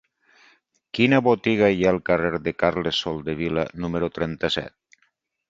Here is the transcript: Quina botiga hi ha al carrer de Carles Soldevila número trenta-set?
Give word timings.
Quina 0.99 1.19
botiga 1.27 1.69
hi 1.73 1.85
ha 1.87 1.91
al 1.91 1.99
carrer 2.11 2.33
de 2.47 2.55
Carles 2.65 3.03
Soldevila 3.05 3.67
número 3.85 4.11
trenta-set? 4.19 5.07